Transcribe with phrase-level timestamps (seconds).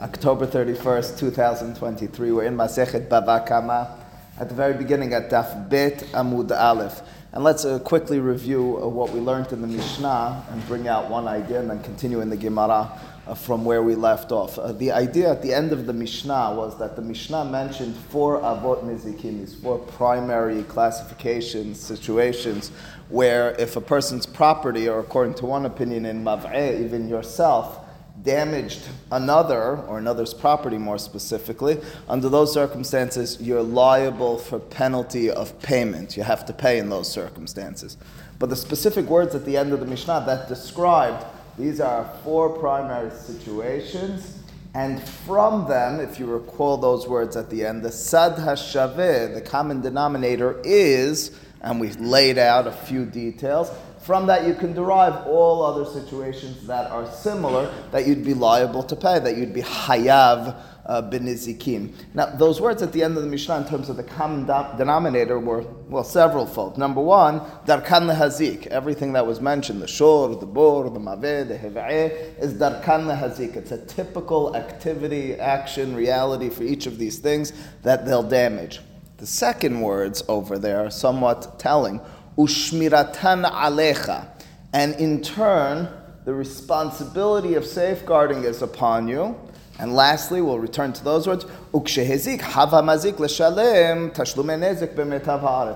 [0.00, 2.30] October 31st, 2023.
[2.30, 3.98] We're in Masechet Bava Kama
[4.38, 7.00] at the very beginning at Daf Bet Amud Aleph.
[7.32, 11.10] And let's uh, quickly review uh, what we learned in the Mishnah and bring out
[11.10, 14.56] one idea and then continue in the Gemara uh, from where we left off.
[14.56, 18.38] Uh, the idea at the end of the Mishnah was that the Mishnah mentioned four
[18.38, 22.70] Avot Nizikim, these four primary classifications, situations,
[23.08, 27.80] where if a person's property, or according to one opinion in Mav'eh, even yourself,
[28.22, 35.58] damaged another or another's property more specifically, under those circumstances, you're liable for penalty of
[35.60, 36.16] payment.
[36.16, 37.96] You have to pay in those circumstances.
[38.38, 41.24] But the specific words at the end of the Mishnah that described
[41.58, 44.38] these are four primary situations.
[44.74, 49.40] And from them, if you recall those words at the end, the sad hashaveh, the
[49.40, 53.70] common denominator is, and we laid out a few details,
[54.08, 58.82] from that, you can derive all other situations that are similar that you'd be liable
[58.82, 61.92] to pay, that you'd be hayav uh, benizikim.
[62.14, 64.46] Now, those words at the end of the Mishnah, in terms of the common
[64.78, 66.78] denominator, were well several fold.
[66.78, 68.66] Number one, darkan lehazik.
[68.68, 73.56] Everything that was mentioned, the shor, the bor, the maveh, the heva'eh, is darkan lehazik.
[73.56, 78.80] It's a typical activity, action, reality for each of these things that they'll damage.
[79.18, 82.00] The second words over there are somewhat telling
[82.38, 84.26] ushmiratan alecha.
[84.72, 85.88] And in turn,
[86.24, 89.34] the responsibility of safeguarding is upon you.
[89.78, 91.44] And lastly, we'll return to those words.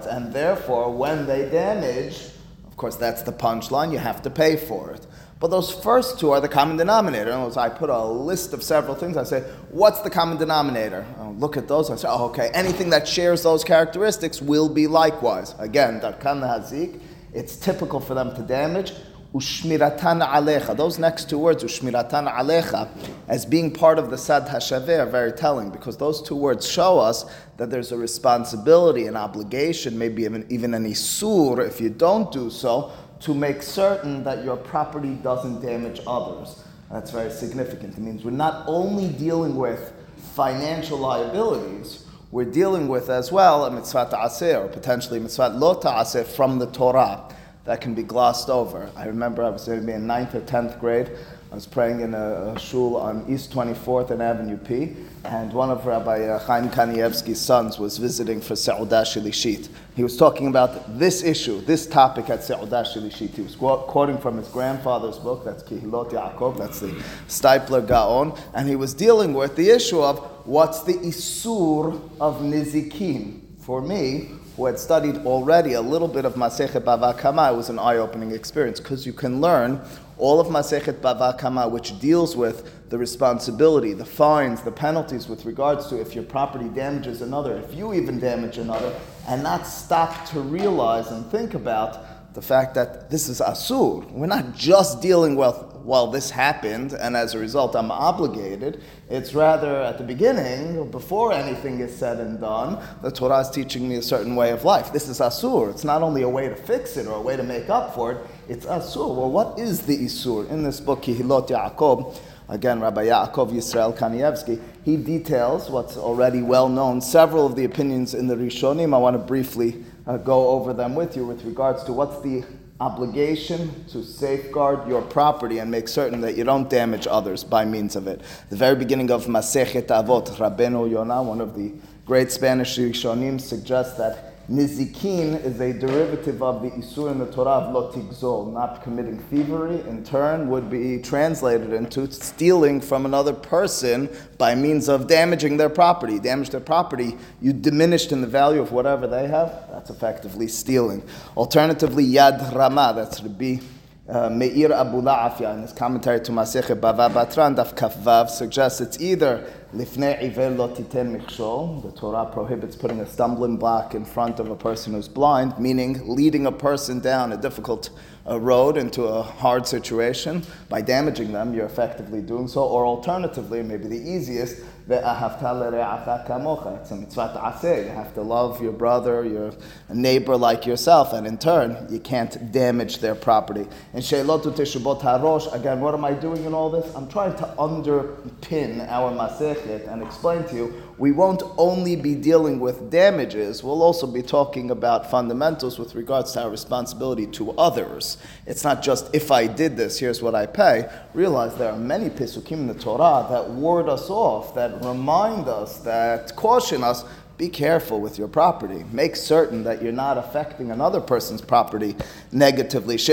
[0.06, 2.30] And therefore, when they damage,
[2.66, 3.92] of course, that's the punchline.
[3.92, 5.06] You have to pay for it.
[5.42, 7.30] But those first two are the common denominator.
[7.30, 9.16] In other words, I put a list of several things.
[9.16, 9.40] I say,
[9.70, 11.04] what's the common denominator?
[11.18, 11.90] I'll look at those.
[11.90, 15.56] I say, oh, okay, anything that shares those characteristics will be likewise.
[15.58, 17.00] Again, darkan hazik,
[17.34, 18.92] it's typical for them to damage.
[19.34, 20.76] Ushmiratan alecha.
[20.76, 22.88] Those next two words, ushmiratan alecha,
[23.27, 27.00] as being part of the sad hashaveh are very telling because those two words show
[27.00, 27.24] us
[27.56, 32.48] that there's a responsibility, an obligation, maybe even, even an isur if you don't do
[32.48, 36.62] so, to make certain that your property doesn't damage others.
[36.90, 37.96] That's very significant.
[37.96, 39.92] It means we're not only dealing with
[40.34, 46.24] financial liabilities, we're dealing with as well a mitzvah ta'aseh or potentially mitzvah lo ta'aseh
[46.24, 47.28] from the Torah
[47.64, 48.90] that can be glossed over.
[48.96, 51.11] I remember I was maybe in ninth or tenth grade.
[51.52, 54.96] I was praying in a, a shul on East 24th and Avenue P,
[55.27, 59.68] and one of Rabbi uh, Chaim Kanievsky's sons was visiting for Seudah Shilishit.
[59.95, 63.34] He was talking about this issue, this topic at Seudah Shilishit.
[63.34, 66.89] He was quoting from his grandfather's book, that's Kehilot Yaakov, that's the
[67.29, 73.40] Steipler Gaon, and he was dealing with the issue of what's the Isur of Nizikim.
[73.58, 77.70] For me, who had studied already a little bit of Masechet Bava Kama, it was
[77.70, 79.80] an eye-opening experience because you can learn
[80.18, 85.46] all of Masechet Bava Kama, which deals with the responsibility, the fines, the penalties with
[85.46, 88.95] regards to if your property damages another, if you even damage another,
[89.27, 94.10] and not stop to realize and think about the fact that this is asur.
[94.10, 98.82] We're not just dealing with well, this happened, and as a result, I'm obligated.
[99.10, 103.88] It's rather at the beginning, before anything is said and done, the Torah is teaching
[103.88, 104.92] me a certain way of life.
[104.92, 105.70] This is asur.
[105.70, 108.12] It's not only a way to fix it or a way to make up for
[108.12, 108.18] it,
[108.48, 109.14] it's asur.
[109.14, 110.48] Well, what is the isur?
[110.50, 112.16] In this book, Kehilot Yaakov,
[112.48, 118.14] again, Rabbi Yaakov Yisrael Kanievsky, he details what's already well known, several of the opinions
[118.14, 118.94] in the Rishonim.
[118.94, 122.45] I want to briefly uh, go over them with you with regards to what's the
[122.80, 127.95] obligation to safeguard your property and make certain that you don't damage others by means
[127.95, 128.20] of it.
[128.50, 131.73] The very beginning of Masechet Avot, Rabbeinu Yonah, one of the
[132.06, 137.62] great Spanish Rishonim, suggests that Nizikin is a derivative of the Isur in the Torah
[137.62, 139.81] of lo tigzol, not committing thievery.
[139.88, 144.08] In turn, would be translated into stealing from another person
[144.38, 146.19] by means of damaging their property.
[146.19, 149.69] Damage their property, you diminished in the value of whatever they have.
[149.70, 151.05] That's effectively stealing.
[151.37, 152.93] Alternatively, yad rama.
[152.97, 153.59] That's Rabbi
[154.08, 159.49] uh, Meir Abulafia in his commentary to Masechet Bava Batran Daf Kafvav suggests it's either
[159.73, 164.50] Lifnei Iver Lo Titen Michshol, the Torah prohibits putting a stumbling block in front of
[164.50, 167.91] a person who's blind, meaning leading a person down a difficult
[168.29, 170.44] uh, road into a hard situation.
[170.69, 172.65] By damaging them, you're effectively doing so.
[172.65, 177.84] Or alternatively, maybe the easiest, it's a mitzvah ta'aseh.
[177.84, 179.52] You have to love your brother, your
[179.93, 183.67] neighbor like yourself, and in turn, you can't damage their property.
[183.93, 186.94] And She'elot u'Teshuvot HaRosh, again, what am I doing in all this?
[186.94, 192.60] I'm trying to underpin our Masechet and explain to you, we won't only be dealing
[192.60, 198.19] with damages, we'll also be talking about fundamentals with regards to our responsibility to others.
[198.46, 200.88] It's not just if I did this, here's what I pay.
[201.12, 205.78] Realize there are many pisukim in the Torah that ward us off, that remind us,
[205.78, 207.04] that caution us
[207.37, 208.84] be careful with your property.
[208.93, 211.96] Make certain that you're not affecting another person's property
[212.31, 212.96] negatively.
[212.96, 213.08] His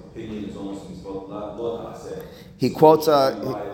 [0.00, 0.84] opinion is almost
[2.64, 3.73] He quotes a.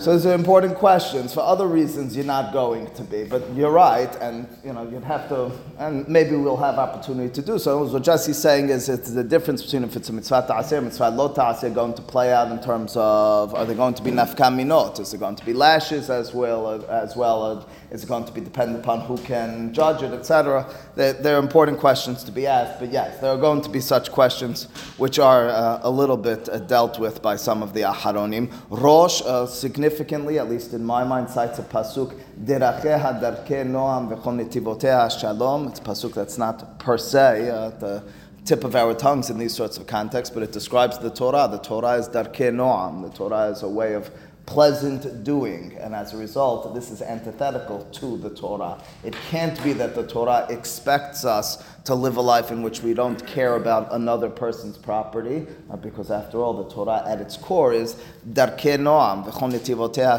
[0.00, 1.34] So these are important questions.
[1.34, 5.04] For other reasons, you're not going to be, but you're right, and you know you'd
[5.04, 7.84] have to, and maybe we'll have opportunity to do so.
[7.84, 11.28] What Jesse's saying is it's the difference between if it's a mitzvah ta'asir, mitzvah lo
[11.28, 14.98] ta'asir, going to play out in terms of are they going to be nafkam minot?
[15.00, 18.40] Is there going to be lashes as well as well is it going to be
[18.40, 20.66] dependent upon who can judge it, etc.
[20.94, 24.12] There, are important questions to be asked, but yes, there are going to be such
[24.12, 24.64] questions
[24.96, 28.52] which are uh, a little bit uh, dealt with by some of the aharonim.
[28.70, 29.46] Rosh, uh,
[29.90, 35.66] significantly, at least in my mind, cites a pasuk, Deracheha darke noam v'chol shalom.
[35.68, 38.04] It's a pasuk that's not per se uh, the
[38.44, 41.48] tip of our tongues in these sorts of contexts, but it describes the Torah.
[41.50, 43.02] The Torah is darke noam.
[43.02, 44.10] The Torah is a way of
[44.46, 45.76] pleasant doing.
[45.78, 48.82] And as a result, this is antithetical to the Torah.
[49.04, 52.94] It can't be that the Torah expects us to live a life in which we
[52.94, 57.72] don't care about another person's property, uh, because after all, the Torah at its core
[57.72, 57.96] is
[58.32, 59.24] darke noam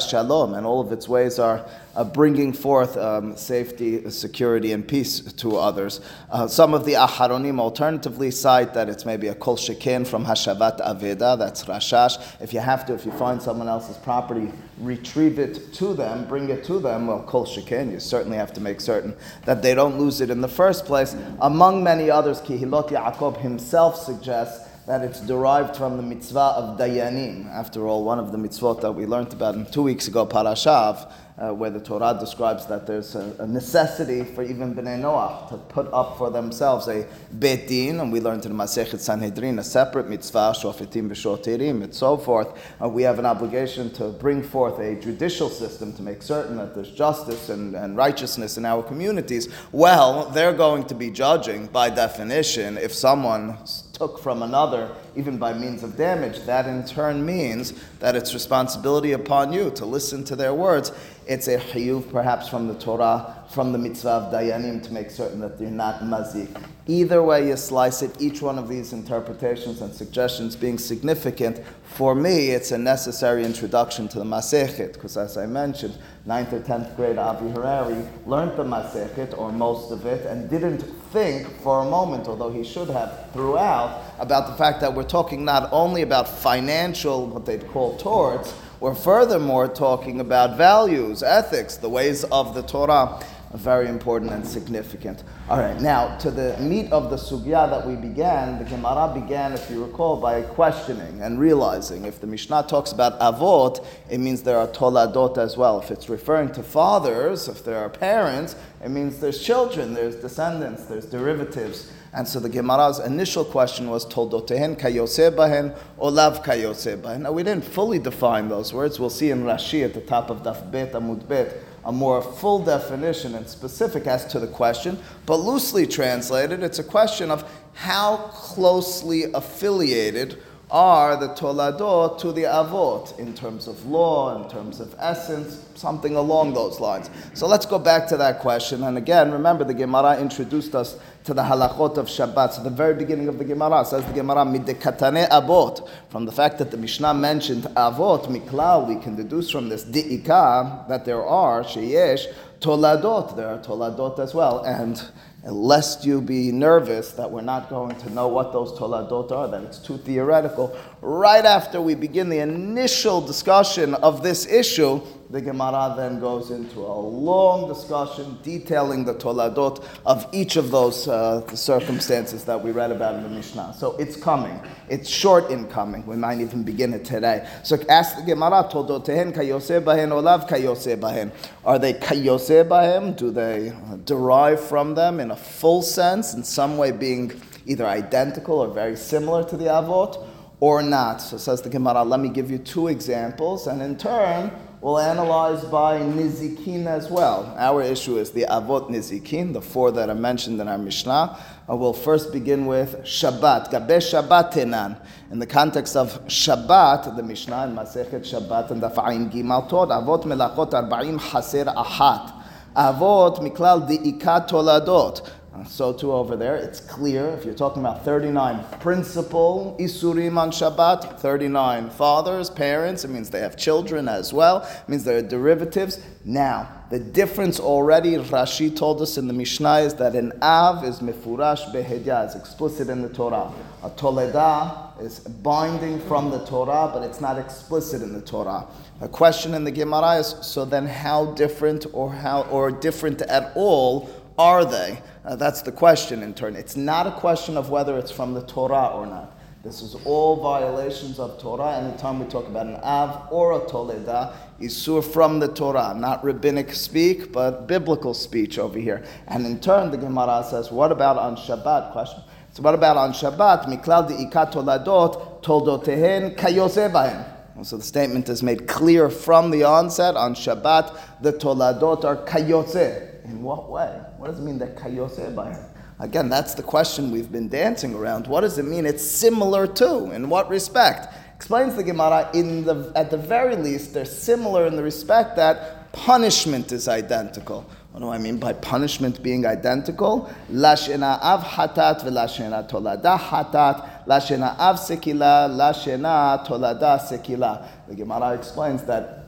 [0.10, 1.66] shalom, and all of its ways are
[1.96, 6.02] uh, bringing forth um, safety, security, and peace to others.
[6.30, 10.80] Uh, some of the aharonim alternatively cite that it's maybe a kol sheken from hashavat
[10.80, 12.18] aveda, that's rashash.
[12.42, 16.50] If you have to, if you find someone else's property, retrieve it to them, bring
[16.50, 17.08] it to them.
[17.08, 19.16] Well, kol sheken, you certainly have to make certain
[19.46, 21.16] that they don't lose it in the first place.
[21.42, 27.48] Among many others, Kehilot Yaakov himself suggests that it's derived from the mitzvah of dayanim.
[27.50, 31.12] After all, one of the mitzvot that we learned about in two weeks ago, Parashav,
[31.42, 35.58] uh, where the Torah describes that there's a, a, necessity for even Bnei Noach to
[35.58, 40.08] put up for themselves a Bet Din, and we learned in Masechet Sanhedrin a separate
[40.08, 42.50] mitzvah, Shofetim v'Shotirim, and so forth.
[42.80, 46.76] Uh, we have an obligation to bring forth a judicial system to make certain that
[46.76, 49.50] there's justice and, and righteousness in our communities.
[49.72, 53.58] Well, they're going to be judging, by definition, if someone
[53.94, 59.12] took from another, even by means of damage, that in turn means that it's responsibility
[59.12, 60.92] upon you to listen to their words.
[61.28, 65.40] It's a chiyuv perhaps from the Torah, from the mitzvah of dayanim to make certain
[65.42, 66.50] that they're not mazik.
[66.88, 72.16] Either way you slice it, each one of these interpretations and suggestions being significant, for
[72.16, 75.98] me it's a necessary introduction to the Masechet, because as I mentioned,
[76.28, 80.84] 9th or 10th grade Avi Harari learned the Masechet, or most of it, and didn't
[81.12, 85.44] think for a moment, although he should have throughout, about the fact that we're talking
[85.44, 91.90] not only about financial, what they'd call torts, we're furthermore talking about values, ethics, the
[91.90, 93.22] ways of the Torah
[93.58, 95.24] very important and significant.
[95.50, 99.54] All right, now to the meat of the sugya that we began, the Gemara began,
[99.54, 104.44] if you recall, by questioning and realizing if the Mishnah talks about avot, it means
[104.44, 105.80] there are toladot as well.
[105.80, 110.86] If it's referring to fathers, if there are parents, it means there's children, there's descendants,
[110.86, 111.92] there's derivatives.
[112.14, 117.22] And so the Gemara's initial question was toldotehen kayose bahen olav kayose bahen.
[117.22, 119.00] Now we didn't fully define those words.
[119.00, 121.56] We'll see in Rashi at the top of Daf Bet Amud Bet
[121.86, 126.84] a more full definition and specific as to the question, but loosely translated, it's a
[126.84, 134.42] question of how closely affiliated are the toladot to the avot in terms of law,
[134.42, 137.10] in terms of essence, something along those lines.
[137.34, 138.84] So let's go back to that question.
[138.84, 142.54] And again, remember the Gemara introduced us to the halachot of Shabbat.
[142.54, 145.90] So the very beginning of the Gemara says the Gemara midekatane avot.
[146.10, 150.88] From the fact that the Mishnah mentioned avot miklal, we can deduce from this diika
[150.88, 152.28] that there are sheyesh
[152.62, 153.36] toladot.
[153.36, 155.04] There are toladot as well, and
[155.44, 159.64] lest you be nervous that we're not going to know what those toladot are, that
[159.64, 160.78] it's too theoretical.
[161.04, 166.78] Right after we begin the initial discussion of this issue, the Gemara then goes into
[166.82, 172.92] a long discussion detailing the toladot of each of those uh, circumstances that we read
[172.92, 173.74] about in the Mishnah.
[173.80, 174.62] So it's coming.
[174.90, 176.06] It's short in coming.
[176.06, 177.50] We might even begin it today.
[177.64, 181.32] So ask the Gemara, tolotehen kayose bahen olav kayose bahen.
[181.66, 183.18] Are they kayose bahem?
[183.18, 183.74] Do they
[184.06, 188.96] derive from them in a full sense, in some way being either identical or very
[188.96, 190.28] similar to the avot?
[190.62, 191.22] Or not.
[191.22, 195.64] So says the Gemara, let me give you two examples, and in turn, we'll analyze
[195.66, 197.52] by nizikin as well.
[197.58, 201.36] Our issue is the avot nizikin, the four that are mentioned in our Mishnah.
[201.68, 205.02] Uh, we'll first begin with Shabbat, gabe Shabbat tenan.
[205.32, 209.90] In the context of Shabbat, the Mishnah in Masechet Shabbat and the Fa'in Gimal taught
[209.90, 212.34] avot melachot arba'im haser ahat.
[212.76, 215.28] Avot miklal di'ikat toladot.
[215.68, 217.28] So too over there, it's clear.
[217.32, 223.42] If you're talking about 39 principal isurim on Shabbat, 39 fathers, parents, it means they
[223.42, 224.62] have children as well.
[224.62, 226.00] It means there are derivatives.
[226.24, 231.00] Now, the difference already, Rashi told us in the Mishnah, is that an av is
[231.00, 233.52] mefurash behedya, is explicit in the Torah.
[233.84, 238.68] A toledah is binding from the Torah, but it's not explicit in the Torah.
[239.02, 243.52] A question in the Gemara is, so then how different or how or different at
[243.56, 245.02] all are they?
[245.24, 246.56] Uh, that's the question in turn.
[246.56, 249.38] It's not a question of whether it's from the Torah or not.
[249.64, 251.78] This is all violations of Torah.
[251.78, 256.74] Anytime we talk about an Av or a Toledah, Isur from the Torah, not rabbinic
[256.74, 259.06] speak, but biblical speech over here.
[259.28, 261.92] And in turn, the Gemara says, what about on Shabbat?
[261.92, 262.24] Question.
[262.54, 263.66] So what about on Shabbat?
[263.66, 267.24] Miklal ikat toladot toldotehen kayose bahem.
[267.64, 271.22] So the statement is made clear from the onset on Shabbat.
[271.22, 273.11] The toladot are kayotze.
[273.26, 274.02] In what way?
[274.18, 275.64] What does it mean that kayose bahem?
[276.00, 278.26] Again, that's the question we've been dancing around.
[278.26, 278.88] What does it mean?
[278.88, 280.12] It's similar to.
[280.12, 281.14] In what respect?
[281.36, 282.30] Explains the Gemara.
[282.34, 287.70] In the at the very least, they're similar in the respect that punishment is identical.
[287.92, 290.32] What do I mean by punishment being identical?
[290.50, 294.06] Lashena av hatat v'lashena tolada hatat.
[294.06, 297.68] Lashena av sekila, lashena tolada sekila.
[297.88, 299.21] The Gemara explains that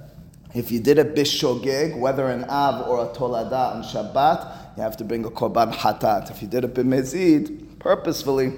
[0.54, 4.98] if you did a bishogeg, whether an av or a tolada on Shabbat, you have
[4.98, 6.30] to bring a korban hatat.
[6.30, 8.54] If you did a bimezid, purposefully,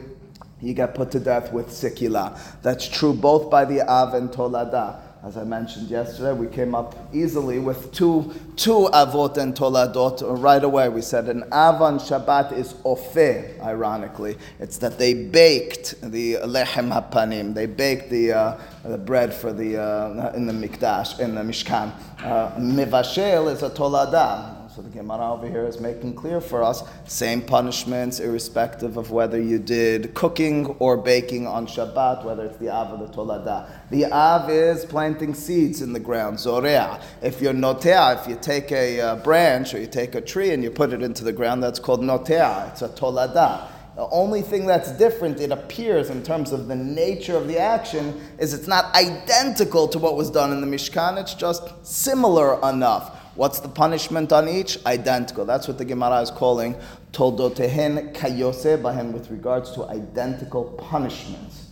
[0.61, 2.37] you get put to death with sikila.
[2.61, 5.01] That's true both by the av and tolada.
[5.25, 10.63] As I mentioned yesterday, we came up easily with two, two avot and toladot right
[10.63, 10.87] away.
[10.87, 14.37] We said an av on Shabbat is ofe, ironically.
[14.59, 17.55] It's that they baked the lechem hapanim.
[17.55, 21.91] They baked the, uh, the bread for the, uh, in the mikdash, in the mishkan.
[22.23, 24.54] Uh, is a tolada.
[24.75, 29.41] So the Gemara over here is making clear for us same punishments, irrespective of whether
[29.41, 33.69] you did cooking or baking on Shabbat, whether it's the Av or the Tolada.
[33.89, 37.01] The Av is planting seeds in the ground, Zorea.
[37.21, 40.61] If you're Notea, if you take a uh, branch or you take a tree and
[40.61, 42.69] you put it into the ground, that's called Notea.
[42.73, 43.69] It's a Tolada.
[43.95, 48.21] The only thing that's different, it appears, in terms of the nature of the action,
[48.39, 53.21] is it's not identical to what was done in the Mishkan, it's just similar enough.
[53.35, 54.83] What's the punishment on each?
[54.85, 55.43] Identical.
[55.43, 56.73] That's what the Gemara is calling
[57.11, 61.67] toldotehen kayose bahem with regards to identical punishments.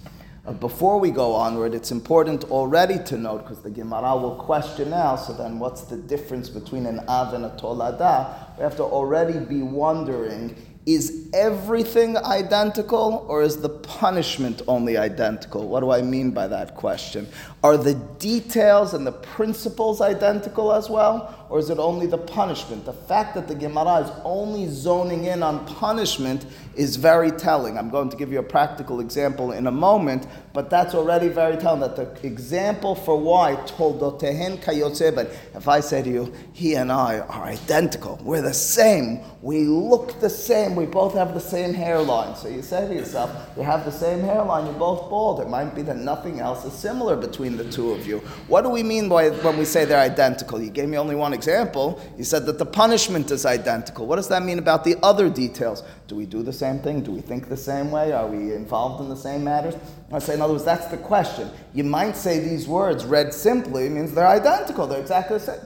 [0.46, 4.89] Uh, before we go onward, it's important already to note, because the Gemara will question
[4.89, 8.58] now, so then what's the difference between an Av and a Tolada?
[8.58, 15.67] We have to already be wondering is everything identical or is the punishment only identical?
[15.67, 17.27] What do I mean by that question?
[17.63, 21.43] Are the details and the principles identical as well?
[21.53, 22.83] Or is it only the punishment?
[22.83, 27.77] The fact that the Gemara is only zoning in on punishment is very telling.
[27.77, 31.55] I'm going to give you a practical example in a moment, but that's already very
[31.57, 36.91] telling that the example for why toldotehen kayotzeben, if I say to you, he and
[36.91, 41.75] I are identical, we're the same, we look the same, we both have the same
[41.75, 42.36] hairline.
[42.36, 45.39] So you say to yourself, you have the same hairline, you're both bald.
[45.39, 48.22] It might be that nothing else is similar between the two of you.
[48.48, 50.60] What do we mean by when we say they're identical?
[50.60, 51.43] You gave me only one example.
[51.44, 54.08] Example, you said that the punishment is identical.
[54.08, 55.84] What does that mean about the other details?
[56.08, 57.02] Do we do the same thing?
[57.02, 58.14] Do we think the same way?
[58.14, 59.76] Are we involved in the same matters?
[60.10, 61.52] I say, in other words, that's the question.
[61.74, 65.60] You might say these words read simply means they're identical, they're exactly the same.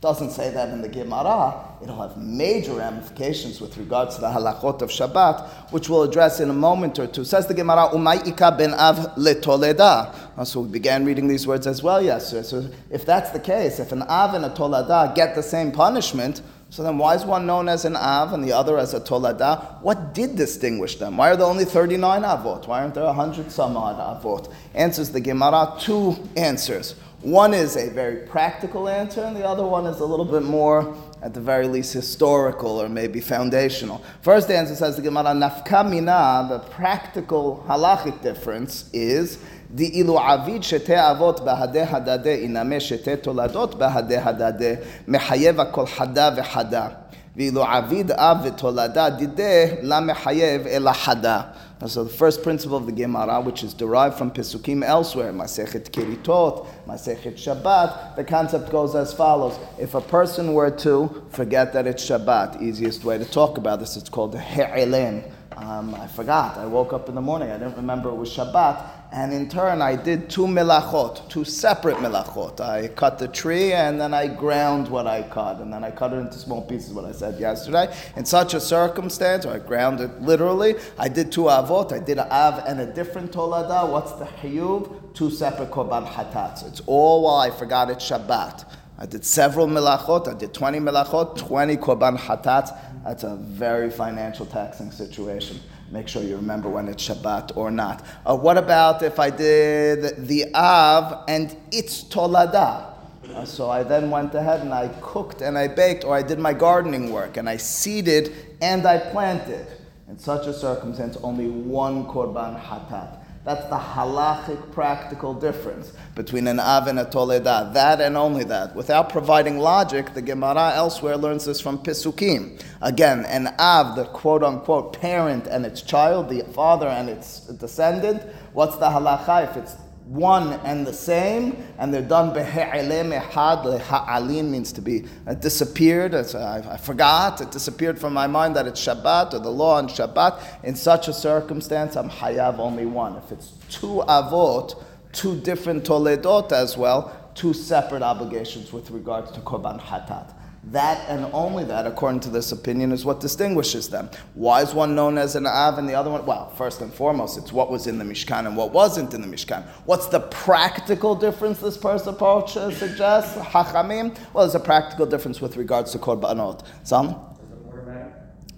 [0.00, 1.62] Doesn't say that in the Gemara.
[1.82, 6.48] It'll have major ramifications with regards to the halachot of Shabbat, which we'll address in
[6.48, 7.22] a moment or two.
[7.22, 10.14] Says the Gemara, Umayika ben Av letoleda.
[10.38, 12.42] Uh, so we began reading these words as well yesterday.
[12.42, 16.40] So if that's the case, if an Av and a Tolada get the same punishment,
[16.70, 19.82] so then why is one known as an Av and the other as a Tolada?
[19.82, 21.18] What did distinguish them?
[21.18, 22.66] Why are there only 39 Avot?
[22.66, 24.50] Why aren't there 100 some odd Avot?
[24.74, 26.94] Answers the Gemara two answers.
[27.21, 30.95] One is a very practical answer, and the other one is a little bit more,
[31.23, 34.03] at the very least, historical or maybe foundational.
[34.21, 39.39] First answer says the Gemara, nafka mina, the practical halachic difference is
[39.75, 46.87] דאילו עביד שתי אבות בהדה הדדה ינמה שתי תולדות בהדה הדדה מחייב הכל חדה וחדה
[47.35, 51.41] ואילו עביד אב ותולדה דידה לא מחייב אלא חדה
[51.88, 56.66] so the first principle of the Gemara, which is derived from Pesukim elsewhere, Masechet Kiritot,
[56.86, 59.58] Masechet Shabbat, the concept goes as follows.
[59.78, 63.96] If a person were to forget that it's Shabbat, easiest way to talk about this,
[63.96, 65.24] it's called He'elen.
[65.56, 66.58] um, I forgot.
[66.58, 67.50] I woke up in the morning.
[67.50, 68.99] I didn't remember it was Shabbat.
[69.12, 72.60] And in turn, I did two milachot, two separate milachot.
[72.60, 75.58] I cut the tree and then I ground what I cut.
[75.58, 77.92] And then I cut it into small pieces, what I said yesterday.
[78.14, 81.92] In such a circumstance, I ground it literally, I did two avot.
[81.92, 83.90] I did an av and a different tolada.
[83.90, 85.12] What's the hayub?
[85.12, 86.62] Two separate korban hatats.
[86.62, 88.64] It's all while I forgot it's Shabbat.
[88.96, 90.28] I did several milachot.
[90.28, 92.70] I did 20 milachot, 20 korban hatats.
[93.02, 95.58] That's a very financial taxing situation.
[95.90, 98.06] Make sure you remember when it's Shabbat or not.
[98.24, 102.94] Uh, what about if I did the Av and it's Tolada?
[103.34, 106.38] Uh, so I then went ahead and I cooked and I baked, or I did
[106.38, 108.32] my gardening work and I seeded
[108.62, 109.66] and I planted.
[110.08, 113.19] In such a circumstance, only one korban hatat.
[113.42, 117.72] That's the halachic practical difference between an av and a toledah.
[117.72, 118.76] That and only that.
[118.76, 122.62] Without providing logic, the Gemara elsewhere learns this from Pisukim.
[122.82, 128.22] Again, an av, the quote unquote parent and its child, the father and its descendant.
[128.52, 129.76] What's the halacha if it's
[130.10, 133.80] one and the same, and they're done behe'elem ehad.
[133.80, 136.14] Ha'alim means to be uh, disappeared.
[136.16, 137.40] I, I, forgot.
[137.40, 140.64] It disappeared from my mind that it's Shabbat or the law on Shabbat.
[140.64, 143.14] In such a circumstance, I'm hayav only one.
[143.18, 149.40] If it's two avot, two different toledot as well, two separate obligations with regards to
[149.40, 150.34] korban hatat.
[150.64, 154.10] That and only that, according to this opinion, is what distinguishes them.
[154.34, 156.26] Why is one known as an Av and the other one?
[156.26, 159.26] Well, first and foremost, it's what was in the Mishkan and what wasn't in the
[159.26, 159.64] Mishkan.
[159.86, 163.38] What's the practical difference this first approach suggests?
[163.38, 164.16] Hachamim?
[164.34, 166.66] Well, there's a practical difference with regards to Korbanot.
[166.84, 167.18] Some?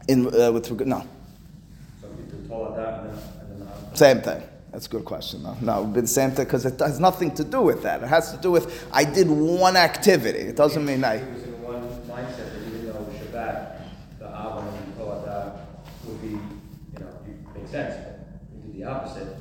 [0.09, 1.07] In, uh, with regard, no.
[3.95, 4.43] Same thing.
[4.73, 5.43] That's a good question.
[5.43, 7.83] No, no, it would be the same thing because it has nothing to do with
[7.83, 8.03] that.
[8.03, 10.41] It has to do with I did one activity.
[10.41, 11.23] It doesn't mean I.
[17.73, 19.37] sense, but do the opposite.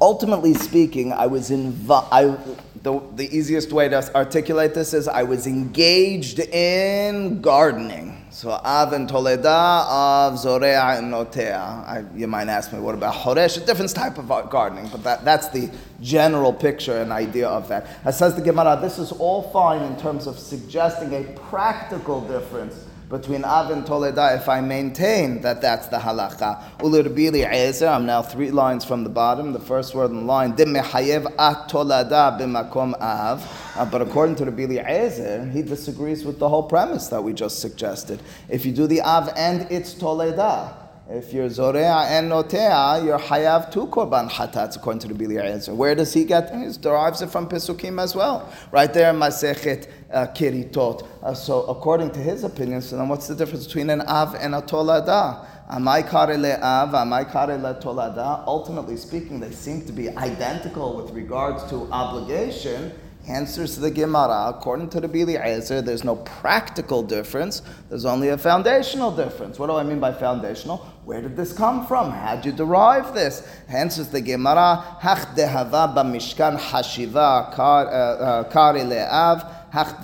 [0.00, 2.08] Ultimately speaking, I was involved.
[2.10, 2.36] I
[2.82, 8.26] the, the easiest way to articulate this is I was engaged in gardening.
[8.30, 12.18] So Av and Toleda, Av, Zorea, and Notea.
[12.18, 13.62] you might ask me, what about Horesh?
[13.62, 17.86] A different type of gardening, but that, that's the general picture and idea of that.
[18.04, 22.84] As says the Gemara, this is all fine in terms of suggesting a practical difference
[23.12, 26.78] between Av and Toleda if I maintain that that's the halacha.
[26.78, 29.52] Ulirbili Ezer, I'm now three lines from the bottom.
[29.52, 33.74] The first word in the line, Dim mehayev at Toleda b'makom Av.
[33.76, 37.60] Uh, but according to Rabbi Eliezer, he disagrees with the whole premise that we just
[37.60, 38.18] suggested.
[38.48, 43.70] If you do the Av and it's Toleda, if you're Zorea and Notea, you're Hayav
[43.72, 45.74] two Korban Hatats, according to the Eliezer.
[45.74, 46.54] Where does he get?
[46.54, 48.52] He derives it from Pesukim as well.
[48.70, 51.06] Right there in Masechet uh, Kiritot.
[51.22, 54.54] Uh, so, according to his opinion, so then what's the difference between an Av and
[54.54, 55.46] a Tolada?
[55.70, 58.44] Amai kare le'av, amai kare le'tolada.
[58.46, 62.92] Ultimately speaking, they seem to be identical with regards to obligation,
[63.28, 68.28] answers to the Gemara, according to the Bili Ezer, there's no practical difference, there's only
[68.28, 69.58] a foundational difference.
[69.58, 70.91] What do I mean by foundational?
[71.04, 72.12] Where did this come from?
[72.12, 73.40] How did you derive this?
[73.66, 79.94] Hence Answers the Gemara, Hach dehava b'mishkan hashiva kar uh, uh, le'av, says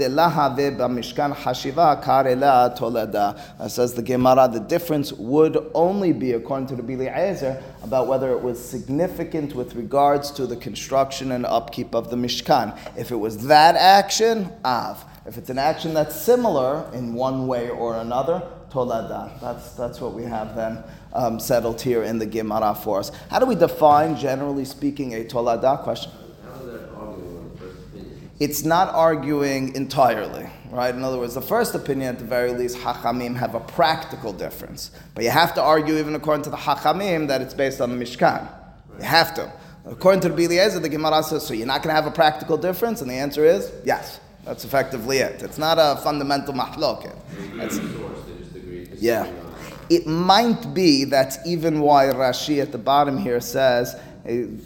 [3.95, 8.43] the Gemara, the difference would only be, according to the Bili Ezer, about whether it
[8.43, 12.77] was significant with regards to the construction and upkeep of the Mishkan.
[12.97, 15.05] If it was that action, Av.
[15.27, 19.41] If it's an action that's similar in one way or another, Tolada.
[19.41, 23.11] That's, that's what we have then um, settled here in the Gemara for us.
[23.31, 26.13] How do we define, generally speaking, a Tolada question?
[28.41, 30.95] it's not arguing entirely, right?
[30.95, 34.93] In other words, the first opinion, at the very least, Hachamim have a practical difference.
[35.15, 38.05] But you have to argue, even according to the Hachamim, that it's based on the
[38.05, 38.49] Mishkan.
[38.99, 39.53] You have to.
[39.87, 42.57] According to the Eliezer, the Gemara says, so you're not going to have a practical
[42.57, 43.01] difference?
[43.01, 44.21] And the answer is yes.
[44.45, 45.43] That's effectively it.
[45.43, 47.15] It's not a fundamental mahloket.
[49.01, 49.31] Yeah.
[49.91, 53.97] It might be that's even why Rashi at the bottom here says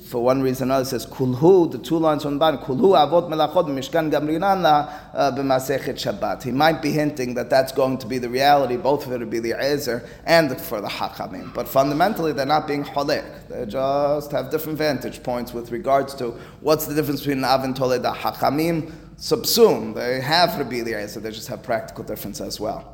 [0.06, 3.30] for one reason or another, says kulhu, the two lines on the bottom, kulhu avot
[3.30, 6.42] melachot mishkan gamrinana uh, b'masechet Shabbat.
[6.42, 10.08] He might be hinting that that's going to be the reality, both for the Eliezer
[10.24, 11.54] and for the Hachamim.
[11.54, 13.48] But fundamentally, they're not being cholek.
[13.48, 17.76] They just have different vantage points with regards to what's the difference between Av and
[17.76, 18.02] Toled.
[18.02, 19.94] The Hachamim subsume.
[19.94, 22.92] They have Rabbi Eliezer, they just have practical difference as well.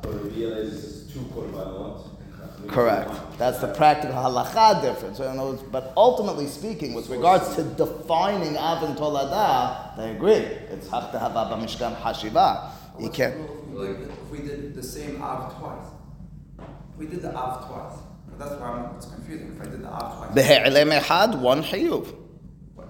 [1.13, 2.67] So Rabbi Eliezer is two korbanot.
[2.67, 3.11] Correct.
[3.37, 5.19] That's the practical halacha difference.
[5.19, 10.33] Words, but ultimately speaking, with regards to defining Av and Tolada, they agree.
[10.33, 12.71] It's Hafta Hava Mishkan Hashiva.
[12.99, 13.35] You can't.
[13.71, 16.67] If we did the same Av twice,
[16.97, 17.99] we did the Av twice.
[18.37, 19.55] That's why I'm, it's confusing.
[19.55, 20.33] If I did the av twice.
[20.33, 22.15] Be'e'lem echad, one chiyuv.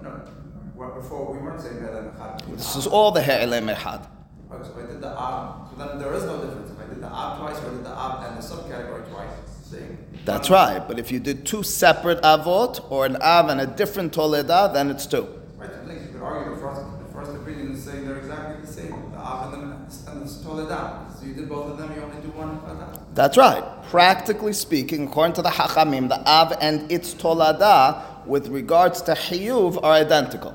[0.02, 2.56] No, before we weren't saying be'elem echad.
[2.56, 4.06] This is all the he'elem echad.
[4.52, 6.69] Okay, so I did the av, so then there is no difference.
[7.00, 9.56] If I did the av twice or did the av and the subcategory twice, it's
[9.68, 9.98] the same.
[10.24, 10.86] That's right.
[10.86, 14.90] But if you did two separate avot or an av and a different toledah, then
[14.90, 15.26] it's two.
[15.56, 15.70] Right.
[15.88, 19.12] You could argue the first, the first opinion is saying they're exactly the same.
[19.12, 21.18] The av and the, and the toledah.
[21.18, 23.14] So you did both of them, you only do one toledah.
[23.14, 23.64] That's right.
[23.84, 29.82] Practically speaking, according to the Hachamim, the av and its tolada, with regards to chiyuv,
[29.82, 30.54] are identical.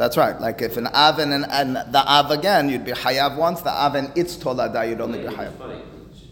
[0.00, 0.40] That's right.
[0.40, 3.60] Like if an av and, an, and the av again, you'd be hayav once.
[3.60, 5.58] The av and its tolada, you'd only be hayav.
[5.58, 5.82] funny,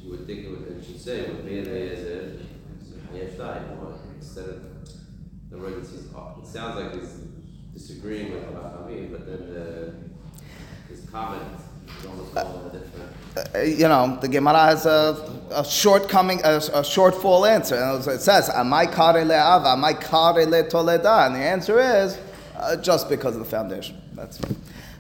[0.02, 2.38] you would think it would, it should say, and is
[3.12, 3.60] a, Dai,
[4.16, 4.62] instead of
[5.50, 7.20] the word that says, it sounds like he's
[7.74, 9.94] disagreeing with Chachamim, but then the,
[10.88, 11.42] his comment
[12.00, 13.54] is almost all different.
[13.54, 17.76] Uh, you know, the Gemara has a, a shortcoming, a, a shortfall answer.
[17.76, 19.74] And it says, "Am I kare le'ava?
[19.74, 22.18] Am I kare le'toleda?" And the answer is,
[22.58, 24.00] uh, just because of the foundation.
[24.14, 24.40] That's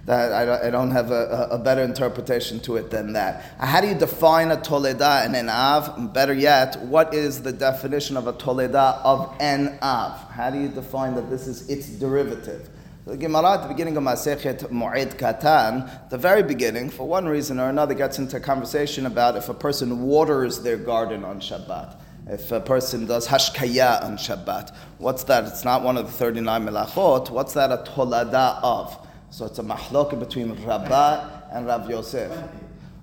[0.06, 0.32] that.
[0.32, 3.42] I I don't have a, a better interpretation to it than that.
[3.58, 6.12] How do you define a toleda and an av?
[6.12, 10.30] Better yet, what is the definition of a toleda of an av?
[10.30, 12.68] How do you define that this is its derivative?
[13.08, 17.58] The Gemara at the beginning of Masechet Moed Katan, the very beginning, for one reason
[17.58, 21.96] or another, gets into a conversation about if a person waters their garden on Shabbat.
[22.30, 25.44] If a person does hashkaya on Shabbat, what's that?
[25.44, 27.30] It's not one of the 39 melachot.
[27.30, 29.06] What's that a tolada of?
[29.30, 32.30] So it's a mahloka between Rabbah and Rav Yosef.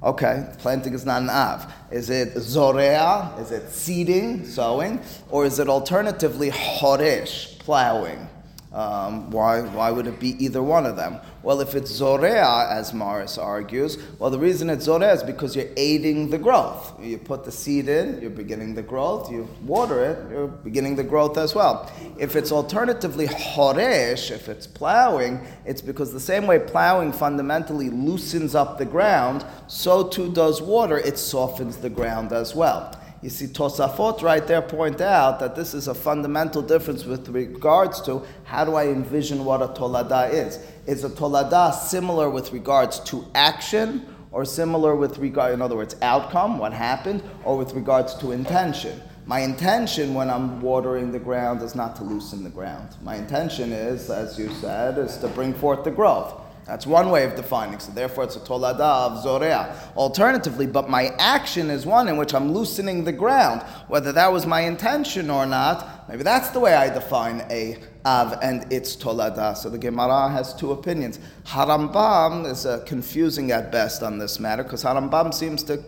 [0.03, 1.73] Okay, planting is not an av.
[1.89, 3.39] Is it zorea?
[3.39, 5.01] Is it seeding, sowing?
[5.29, 8.29] Or is it alternatively horesh, plowing?
[8.75, 11.21] Um, why, why would it be either one of them?
[11.43, 15.69] Well, if it's zorea, as Morris argues, well, the reason it's zorea is because you're
[15.77, 16.91] aiding the growth.
[17.01, 19.31] You put the seed in, you're beginning the growth.
[19.31, 21.89] You water it, you're beginning the growth as well.
[22.17, 28.55] If it's alternatively horesh, if it's plowing, it's because the same way plowing fundamentally loosens
[28.55, 30.97] up the ground, so too does water.
[30.97, 32.93] It softens the ground as well.
[33.25, 37.99] You see, Tosafot right there point out that this is a fundamental difference with regards
[38.01, 40.59] to how do I envision what a tolada is.
[40.85, 45.95] Is a tolada similar with regards to action, or similar with regard, in other words,
[46.03, 49.01] outcome, what happened, or with regards to intention?
[49.25, 52.95] My intention when I'm watering the ground is not to loosen the ground.
[53.01, 56.44] My intention is, as you said, is to bring forth the growth.
[56.65, 57.77] That's one way of defining.
[57.79, 59.75] So therefore, it's a tolada of zorea.
[59.95, 63.61] Alternatively, but my action is one in which I'm loosening the ground.
[63.87, 68.39] Whether that was my intention or not, maybe that's the way I define a av
[68.41, 69.55] and its tolada.
[69.55, 71.19] So the Gemara has two opinions.
[71.45, 75.83] Harambam is uh, confusing at best on this matter because Harambam seems to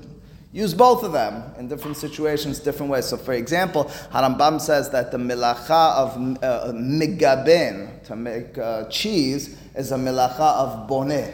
[0.58, 3.06] use both of them in different situations, different ways.
[3.06, 9.56] So, for example, Harambam says that the milacha of uh, migabin, to make uh, cheese,
[9.76, 11.32] is a milacha of boneh.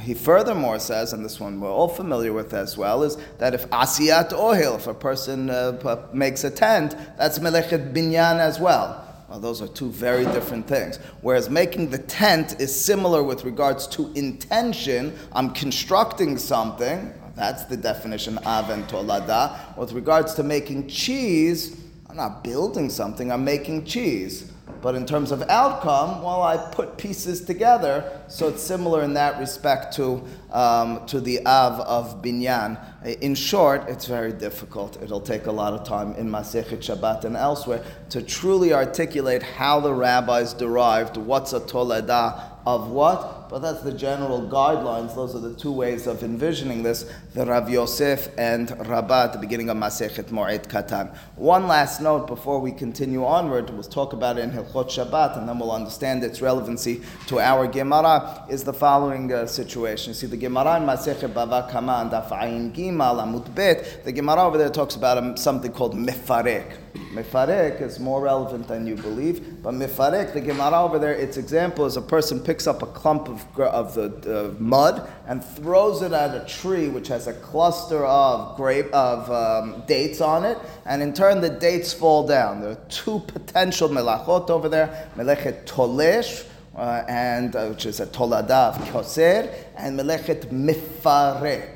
[0.00, 3.68] He furthermore says, and this one we're all familiar with as well, is that if
[3.70, 8.98] asiyat ohil, if a person uh, makes a tent, that's melechet binyan as well.
[9.28, 10.98] Well, those are two very different things.
[11.20, 17.76] Whereas making the tent is similar with regards to intention, I'm constructing something, that's the
[17.76, 19.76] definition of and.
[19.76, 24.52] With regards to making cheese, I'm not building something, I'm making cheese.
[24.82, 29.38] But in terms of outcome, well, I put pieces together, so it's similar in that
[29.38, 32.76] respect to, um, to the Av of Binyan.
[33.20, 35.00] In short, it's very difficult.
[35.00, 39.78] It'll take a lot of time in Masechet Shabbat and elsewhere to truly articulate how
[39.78, 45.14] the rabbis derived what's a tolada of what, but that's the general guidelines.
[45.14, 49.38] Those are the two ways of envisioning this, the Rav Yosef and Rabbah at the
[49.38, 51.14] beginning of Masechet Moed Katan.
[51.36, 55.46] One last note before we continue onward, we'll talk about it in Hilchot Shabbat, and
[55.46, 60.12] then we'll understand its relevancy to our Gemara, is the following uh, situation.
[60.12, 64.12] You see, the Gemara in Masechet Bava Kama and Daf Ayin Gimal Amud Bet, the
[64.12, 66.78] Gemara over there talks about um, something called Mefarek.
[67.12, 71.84] Mefarek is more relevant than you believe, but Mefarek, the Gemara over there, its example
[71.84, 76.12] is a person picks up a clump of, of the uh, mud and throws it
[76.12, 81.02] at a tree which has a cluster of grape of um, dates on it, and
[81.02, 82.60] in turn the dates fall down.
[82.60, 88.06] There are two potential melachot over there: melechet tolesh, uh, and uh, which is a
[88.06, 91.68] tolada of koser, and melechet mifarek.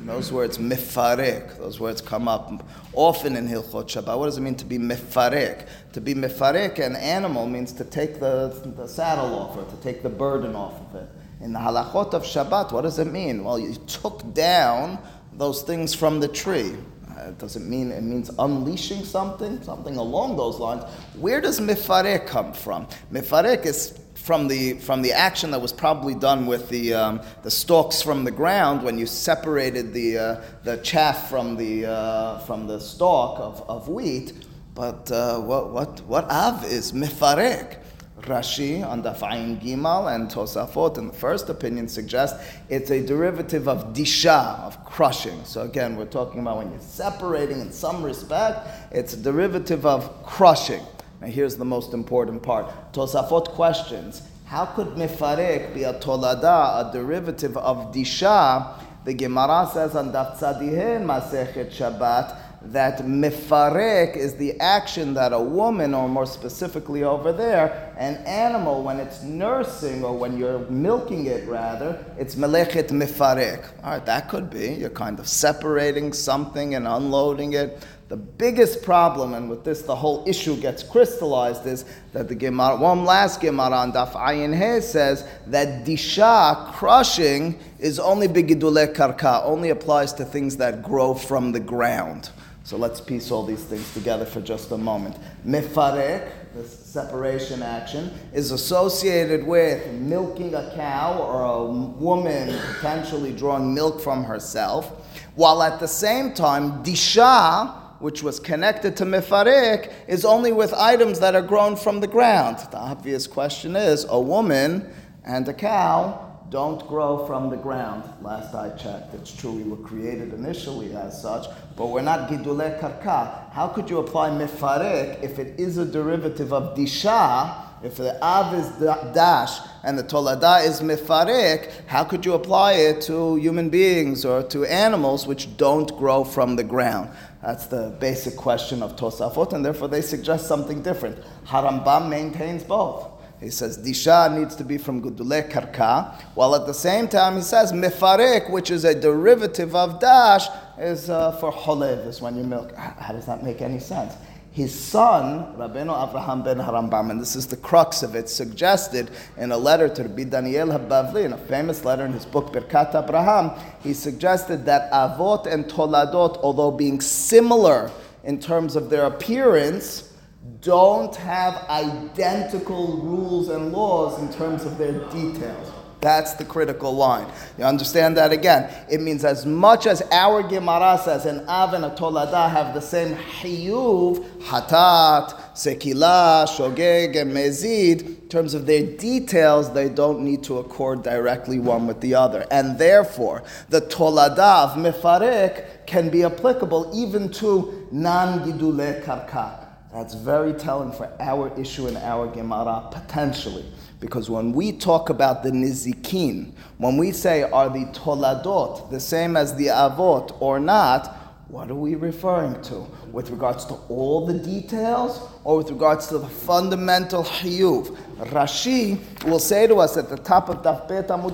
[0.00, 4.18] And those words mifarek, those words come up often in Hilchot Shabbat.
[4.18, 5.66] What does it mean to be mifarek?
[5.92, 10.02] To be mifarek, an animal means to take the, the saddle off or to take
[10.02, 11.08] the burden off of it.
[11.42, 13.44] In the halachot of Shabbat, what does it mean?
[13.44, 14.98] Well, you took down
[15.34, 16.72] those things from the tree.
[17.10, 20.82] Uh, does it mean it means unleashing something, something along those lines?
[21.18, 22.86] Where does mifarek come from?
[23.12, 27.50] Mifarek is from the from the action that was probably done with the um, the
[27.50, 32.66] stalks from the ground when you separated the uh, the chaff from the uh, from
[32.66, 34.32] the stalk of, of wheat.
[34.74, 37.78] But uh, what what what av is mifarek?
[38.22, 42.36] Rashi on the Ayin Gimal and Tosafot in the first opinion suggest
[42.68, 45.42] it's a derivative of disha, of crushing.
[45.44, 50.22] So again, we're talking about when you're separating in some respect, it's a derivative of
[50.22, 50.82] crushing.
[51.20, 52.92] Now here's the most important part.
[52.92, 58.78] Tosafot questions, how could mifarek be a tolada, a derivative of disha?
[59.04, 65.40] The Gemara says on Daf Tzadihin Masechet Shabbat, that mifarek is the action that a
[65.40, 71.24] woman, or more specifically over there, an animal, when it's nursing or when you're milking
[71.26, 73.64] it rather, it's melechet mifarek.
[73.82, 74.74] All right, that could be.
[74.74, 77.82] You're kind of separating something and unloading it.
[78.10, 82.74] The biggest problem, and with this the whole issue gets crystallized, is that the Gemara,
[82.74, 89.44] one last Gemara on Daf Ayin He says that disha, crushing, is only begidule karka,
[89.44, 92.30] only applies to things that grow from the ground.
[92.64, 95.16] So let's piece all these things together for just a moment.
[95.46, 103.72] Mefarek, this separation action, is associated with milking a cow or a woman potentially drawing
[103.72, 104.90] milk from herself,
[105.36, 111.20] while at the same time, disha, which was connected to mifarek, is only with items
[111.20, 112.58] that are grown from the ground.
[112.70, 114.92] The obvious question is a woman
[115.24, 118.02] and a cow don't grow from the ground.
[118.22, 122.80] Last I checked, it's true we were created initially as such, but we're not gidule
[122.80, 123.50] karka.
[123.52, 127.66] How could you apply mifarek if it is a derivative of disha?
[127.84, 128.68] If the av is
[129.14, 134.42] dash and the tolada is mifarek, how could you apply it to human beings or
[134.44, 137.10] to animals which don't grow from the ground?
[137.42, 141.18] That's the basic question of Tosafot, and therefore they suggest something different.
[141.46, 143.08] Harambam maintains both.
[143.40, 147.42] He says disha needs to be from gidule karka, while at the same time he
[147.42, 150.46] says mefarek, which is a derivative of dash,
[150.78, 152.74] is uh, for cholev, is when you milk.
[152.76, 154.14] How does that make any sense?
[154.60, 159.52] His son, Rabbeinu Avraham ben Harambam, and this is the crux of it, suggested in
[159.52, 163.52] a letter to Rabbi Daniel Habavli, in a famous letter in his book Birkat Abraham,
[163.82, 167.90] he suggested that avot and toladot, although being similar
[168.22, 170.12] in terms of their appearance,
[170.60, 175.72] don't have identical rules and laws in terms of their details.
[176.00, 177.30] That's the critical line.
[177.58, 178.72] You understand that again?
[178.90, 182.80] It means as much as our Gemara says an Av and a Tolada have the
[182.80, 190.42] same Hiyuv, Hatat, Sekila, Shogeg, and Mezid, in terms of their details, they don't need
[190.44, 192.46] to accord directly one with the other.
[192.50, 199.69] And therefore, the Tolada of Mefarek can be applicable even to non Gidule Karka.
[199.92, 203.64] That's very telling for our issue in our Gemara, potentially.
[203.98, 209.36] Because when we talk about the Nizikin, when we say, are the Toladot the same
[209.36, 211.16] as the Avot or not,
[211.48, 212.86] what are we referring to?
[213.10, 217.88] With regards to all the details or with regards to the fundamental Hiyuv?
[218.28, 220.86] Rashi will say to us at the top of Daf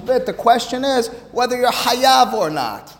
[0.06, 2.96] Bet, the question is whether you're Hayav or not.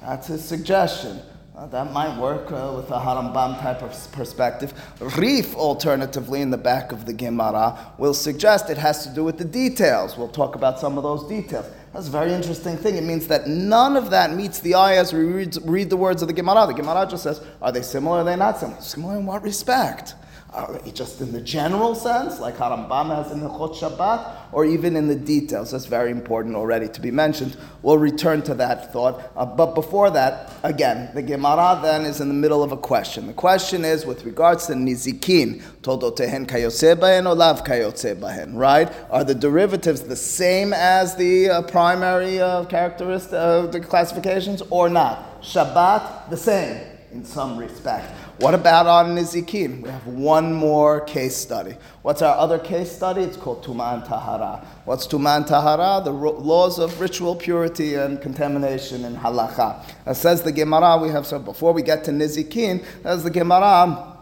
[0.00, 1.20] That's his suggestion.
[1.70, 4.74] That might work uh, with a Harambam type of perspective.
[5.16, 9.38] Rif, alternatively, in the back of the Gemara, will suggest it has to do with
[9.38, 10.18] the details.
[10.18, 11.66] We'll talk about some of those details.
[11.92, 12.96] That's a very interesting thing.
[12.96, 16.20] It means that none of that meets the eye as we read, read the words
[16.20, 16.66] of the Gemara.
[16.66, 18.80] The Gemara just says, are they similar are they not similar?
[18.80, 20.14] Similar in what respect?
[20.52, 25.08] Uh, just in the general sense, like Harambam has in Hilchot Shabbat, or even in
[25.08, 25.70] the details.
[25.70, 27.56] That's very important already to be mentioned.
[27.80, 29.32] We'll return to that thought.
[29.34, 33.28] Uh, but before that, again, the Gemara then is in the middle of a question.
[33.28, 38.92] The question is with regards to Nizikin, Toldotehen Kayosebahen or Lav Kayosebahen, right?
[39.10, 44.90] Are the derivatives the same as the uh, primary uh, characteristics, uh, the classifications, or
[44.90, 45.40] not?
[45.40, 46.78] Shabbat, the same
[47.12, 48.10] in some respect.
[48.38, 49.82] What about on Nizikin?
[49.82, 51.76] We have one more case study.
[52.00, 53.22] What's our other case study?
[53.22, 54.66] It's called Tuman Tahara.
[54.86, 56.02] What's Tuman Tahara?
[56.02, 59.84] The laws of ritual purity and contamination in halacha.
[60.06, 64.16] As says the Gemara, we have so before we get to Nizikin, as the Gemara,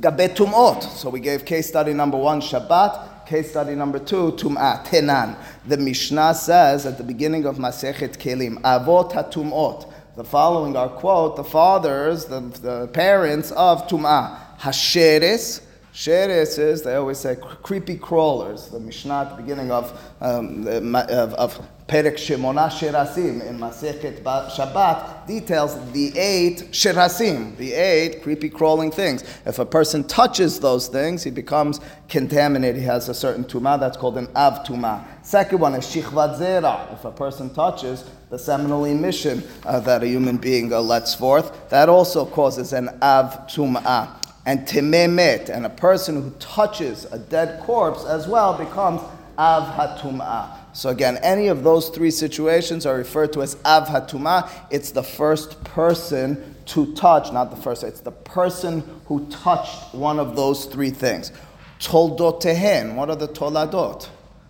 [0.00, 0.82] Gabe Tumot.
[0.82, 3.26] So we gave case study number one, Shabbat.
[3.26, 5.36] Case study number two, Tum'at, Tenan.
[5.68, 11.36] The Mishnah says at the beginning of Masechet Kelim, Avot HaTum'ot the following are quote
[11.36, 14.36] the fathers, the, the parents of Tum'ah.
[14.58, 18.68] Hasheres, Sheretz is, they always say, creepy crawlers.
[18.68, 25.26] The Mishnah at the beginning of, um, of, of Perek Shemona Sherasim in Masechet Shabbat
[25.26, 29.24] details the eight Sherasim, the eight creepy crawling things.
[29.44, 32.76] If a person touches those things, he becomes contaminated.
[32.76, 35.04] He has a certain tumah that's called an av tumah.
[35.22, 36.92] Second one is Shichvat Zera.
[36.92, 41.68] If a person touches the seminal emission uh, that a human being uh, lets forth,
[41.70, 47.60] that also causes an av tumah and timemet, and a person who touches a dead
[47.60, 49.00] corpse as well becomes
[49.38, 50.56] av hatumah.
[50.72, 54.50] So again, any of those three situations are referred to as av hatumah.
[54.70, 57.82] It's the first person to touch, not the first.
[57.82, 61.32] It's the person who touched one of those three things.
[61.80, 62.94] Toldotehen.
[62.94, 64.08] What are the toladot?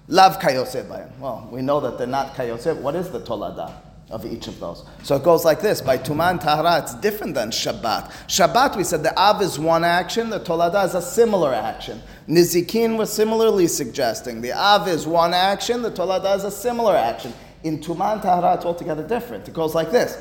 [0.09, 2.81] Lav kayoseh Well, we know that they're not kayoseh.
[2.81, 3.73] What is the toladah?
[4.11, 4.85] Of each of those.
[5.03, 5.81] So it goes like this.
[5.81, 8.11] By Tuman Tahara, it's different than Shabbat.
[8.27, 12.03] Shabbat, we said the Av is one action, the Tolada is a similar action.
[12.29, 17.33] Nizikin was similarly suggesting the Av is one action, the Tolada is a similar action.
[17.63, 19.47] In Tuman Tahara, it's altogether different.
[19.47, 20.19] It goes like this.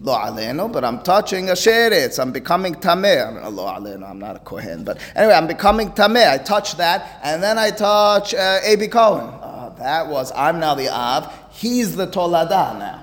[0.00, 2.18] Lo aleno, but I'm touching a sheretz.
[2.18, 3.50] I'm becoming tameh.
[3.54, 6.30] Lo aleno, I'm not a kohen, but anyway, I'm becoming tameh.
[6.30, 9.26] I touch that, and then I touch uh, Abi Cohen.
[9.26, 11.32] Uh, that was I'm now the av.
[11.52, 12.93] He's the tolada now.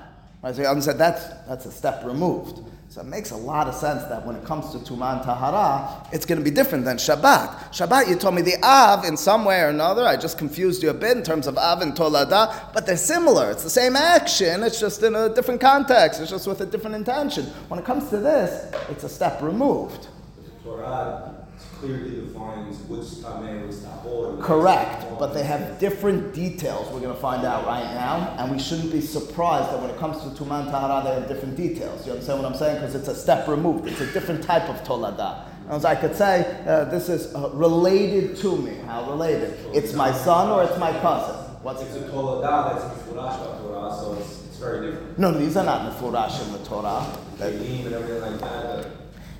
[0.42, 2.58] Right, so said that's, that's a step removed.
[2.88, 6.26] So it makes a lot of sense that when it comes to Tuman Tahara, it's
[6.26, 7.72] going to be different than Shabbat.
[7.72, 10.04] Shabbat, you told me the Av in some way or another.
[10.04, 13.50] I just confused you a bit in terms of Av and Tolada, but they're similar.
[13.50, 16.96] It's the same action, it's just in a different context, it's just with a different
[16.96, 17.46] intention.
[17.68, 20.08] When it comes to this, it's a step removed.
[20.62, 21.31] Torah
[21.82, 24.40] clearly defines which tameh is tahor.
[24.40, 28.58] Correct, but they have different details we're going to find out right now, and we
[28.60, 32.06] shouldn't be surprised that when it comes to Tuman Tahara, they have different details.
[32.06, 32.76] You understand what I'm saying?
[32.76, 35.44] Because it's a step removed, it's a different type of Tolada.
[35.68, 38.76] As I could say, uh, this is uh, related to me.
[38.86, 39.58] How related?
[39.74, 41.34] It's my son or it's my cousin?
[41.62, 45.18] What's it's a Tolada that's Mufurash Torah, so it's, it's very different.
[45.18, 47.04] No, these are not Mufurash in the Torah.
[47.40, 48.86] and everything like.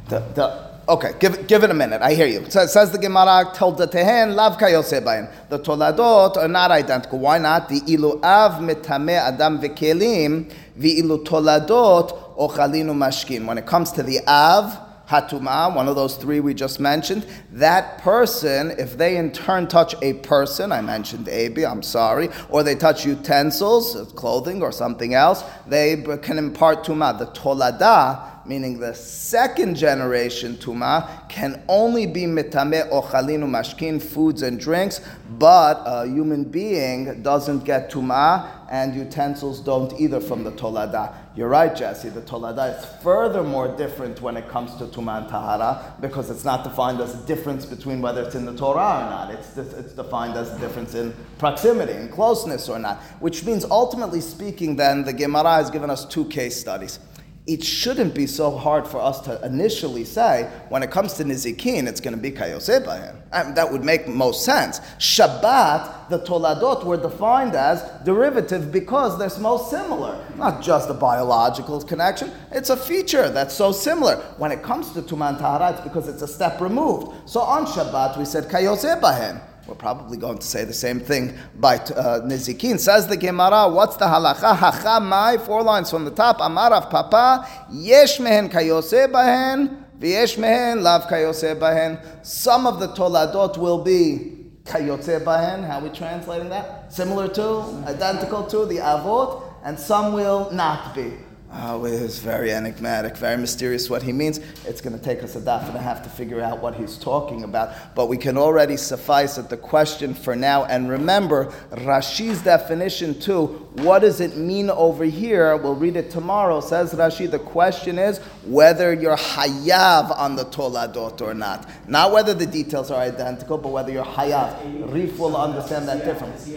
[0.08, 2.02] The, the, Okay, give, give it a minute.
[2.02, 2.44] I hear you.
[2.50, 5.30] So, says the Gemara, Toldotehen lav kayosebayin.
[5.48, 7.20] The toladot are not identical.
[7.20, 7.68] Why not?
[7.68, 13.46] The ilu av mitame adam v'kelim, ilu toladot ochalinu mashkin.
[13.46, 14.76] When it comes to the av,
[15.08, 19.94] hatuma, one of those three we just mentioned, that person, if they in turn touch
[20.02, 25.44] a person, I mentioned Abi, I'm sorry, or they touch utensils, clothing or something else,
[25.66, 27.16] they can impart tuma.
[27.16, 34.58] The tolada, meaning the second generation tuma, can only be mitame ochalinu mashkin, foods and
[34.58, 35.00] drinks,
[35.38, 41.14] but a human being doesn't get tuma, and utensils don't either from the tolada.
[41.34, 42.10] You're right, Jesse.
[42.10, 46.62] The tolada is furthermore different when it comes to tuma and tahara because it's not
[46.64, 49.30] defined as a difference between whether it's in the Torah or not.
[49.30, 52.98] It's, it's defined as a difference in proximity and closeness or not.
[53.20, 56.98] Which means, ultimately speaking, then the Gemara has given us two case studies
[57.44, 61.88] it shouldn't be so hard for us to initially say, when it comes to Nizikin,
[61.88, 64.78] it's going to be Kayoseh I mean, that would make most sense.
[64.98, 70.24] Shabbat, the Toladot were defined as derivative because they're most similar.
[70.36, 74.16] Not just a biological connection, it's a feature that's so similar.
[74.38, 77.28] When it comes to Tuman Tahara, it's because it's a step removed.
[77.28, 81.76] So on Shabbat, we said Kayoseh we're probably going to say the same thing by
[81.76, 82.78] uh, Nizikin.
[82.78, 84.54] Says the Gemara, what's the halacha?
[84.54, 86.40] Hachamai, four lines from the top.
[86.40, 91.98] Amarav Papa, yesh mehen kayose bahen, v'yesh mehen lav kayose bahen.
[92.22, 95.66] Some of the toladot will be kayotze bahen.
[95.66, 96.92] How are we translating that?
[96.92, 101.14] Similar to, identical to the avot, and some will not be.
[101.54, 104.40] Ah, oh, it is very enigmatic, very mysterious what he means.
[104.66, 106.96] It's going to take us a daf and a half to figure out what he's
[106.96, 107.94] talking about.
[107.94, 110.64] But we can already suffice at the question for now.
[110.64, 113.68] And remember, Rashi's definition too.
[113.74, 115.54] What does it mean over here?
[115.58, 116.62] We'll read it tomorrow.
[116.62, 121.68] Says Rashi, the question is whether you're hayav on the toladot or not.
[121.86, 124.90] Not whether the details are identical, but whether you're hayav.
[124.90, 126.54] Rif will understand that differently.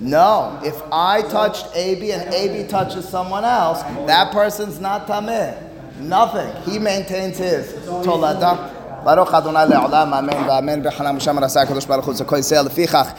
[0.00, 5.54] No, if I touched Abi and Abi touches someone else, that person's not tameh.
[6.00, 6.50] Nothing.
[6.64, 7.72] He maintains his.
[8.04, 8.56] Tolada.
[9.04, 13.12] ברוך אדוני לעולם, אמן ואמן, וחנן ושם רסה הקדוש ברוך הוא, זה כל ישראל לפיכך